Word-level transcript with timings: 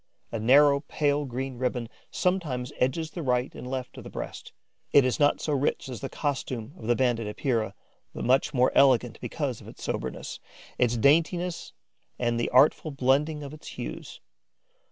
A 0.31 0.39
narrow 0.39 0.79
pale 0.79 1.25
green 1.25 1.59
ribbon 1.59 1.87
sometimes 2.09 2.73
edges 2.79 3.11
the 3.11 3.21
right 3.21 3.53
and 3.53 3.67
left 3.69 3.99
of 3.99 4.03
the 4.03 4.09
breast. 4.09 4.51
It 4.91 5.05
is 5.05 5.19
not 5.19 5.39
so 5.41 5.53
rich 5.53 5.87
as 5.89 5.99
the 6.01 6.09
costume 6.09 6.73
of 6.75 6.87
the 6.87 6.95
Banded 6.95 7.27
Epeira, 7.27 7.75
but 8.11 8.25
much 8.25 8.51
more 8.51 8.71
elegant 8.73 9.21
because 9.21 9.61
of 9.61 9.67
its 9.67 9.83
soberness, 9.83 10.39
its 10.79 10.97
daintiness 10.97 11.73
and 12.17 12.39
the 12.39 12.49
artful 12.49 12.89
blending 12.89 13.43
of 13.43 13.53
its 13.53 13.67
hues. 13.67 14.19